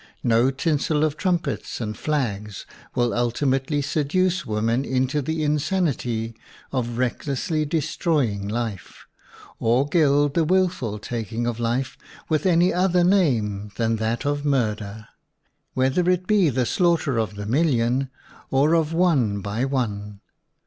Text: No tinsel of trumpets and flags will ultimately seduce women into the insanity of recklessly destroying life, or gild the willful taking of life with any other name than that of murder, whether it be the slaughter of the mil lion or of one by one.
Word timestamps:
No 0.23 0.49
tinsel 0.49 1.03
of 1.03 1.15
trumpets 1.15 1.79
and 1.79 1.95
flags 1.95 2.65
will 2.95 3.13
ultimately 3.13 3.83
seduce 3.83 4.47
women 4.47 4.83
into 4.83 5.21
the 5.21 5.43
insanity 5.43 6.35
of 6.71 6.97
recklessly 6.97 7.65
destroying 7.65 8.47
life, 8.47 9.05
or 9.59 9.87
gild 9.87 10.33
the 10.33 10.43
willful 10.43 10.97
taking 10.97 11.45
of 11.45 11.59
life 11.59 11.99
with 12.29 12.47
any 12.47 12.73
other 12.73 13.03
name 13.03 13.69
than 13.75 13.97
that 13.97 14.25
of 14.25 14.43
murder, 14.43 15.07
whether 15.75 16.09
it 16.09 16.25
be 16.25 16.49
the 16.49 16.65
slaughter 16.65 17.19
of 17.19 17.35
the 17.35 17.45
mil 17.45 17.67
lion 17.67 18.09
or 18.49 18.73
of 18.73 18.93
one 18.93 19.39
by 19.39 19.65
one. 19.65 20.19